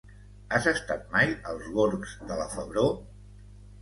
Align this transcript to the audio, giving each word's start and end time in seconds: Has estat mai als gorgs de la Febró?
Has 0.55 0.69
estat 0.71 1.03
mai 1.11 1.35
als 1.51 1.67
gorgs 1.75 2.17
de 2.33 2.39
la 2.41 2.49
Febró? 2.55 2.87